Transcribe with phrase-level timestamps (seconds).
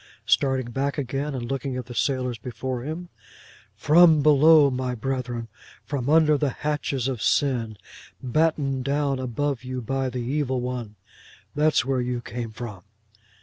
[0.25, 3.09] '—starting back again, and looking at the sailors before him:
[3.75, 5.47] 'From below, my brethren.
[5.85, 7.77] From under the hatches of sin,
[8.19, 10.95] battened down above you by the evil one.
[11.53, 12.81] That's where you came from!